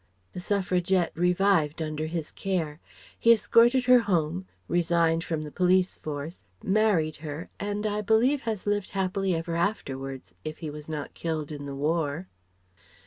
The 0.33 0.39
Suffragette 0.39 1.11
revived 1.13 1.79
under 1.79 2.07
his 2.07 2.31
care. 2.31 2.79
He 3.19 3.31
escorted 3.31 3.85
her 3.85 3.99
home, 3.99 4.47
resigned 4.67 5.23
from 5.23 5.43
the 5.43 5.51
police 5.51 5.99
force, 5.99 6.43
married 6.63 7.17
her 7.17 7.51
and 7.59 7.85
I 7.85 8.01
believe 8.01 8.41
has 8.41 8.65
lived 8.65 8.89
happily 8.97 9.35
ever 9.35 9.55
afterwards, 9.55 10.33
if 10.43 10.57
he 10.57 10.71
was 10.71 10.89
not 10.89 11.13
killed 11.13 11.51
in 11.51 11.67
the 11.67 11.75
War. 11.75 12.27